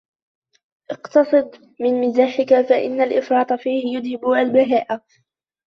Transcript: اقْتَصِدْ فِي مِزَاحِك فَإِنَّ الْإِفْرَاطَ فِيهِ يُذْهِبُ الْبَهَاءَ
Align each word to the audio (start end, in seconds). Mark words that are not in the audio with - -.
اقْتَصِدْ 0.91 1.55
فِي 1.77 1.83
مِزَاحِك 1.93 2.61
فَإِنَّ 2.61 3.01
الْإِفْرَاطَ 3.01 3.53
فِيهِ 3.53 3.85
يُذْهِبُ 3.97 4.29
الْبَهَاءَ 4.29 5.05